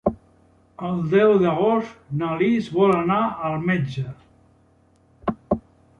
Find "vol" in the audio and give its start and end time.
2.79-2.95